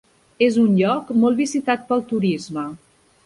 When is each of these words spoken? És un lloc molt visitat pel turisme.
És 0.45 0.55
un 0.61 0.71
lloc 0.79 1.11
molt 1.25 1.39
visitat 1.43 1.85
pel 1.91 2.03
turisme. 2.13 2.67